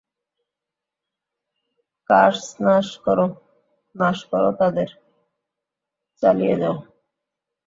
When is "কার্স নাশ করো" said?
2.09-3.25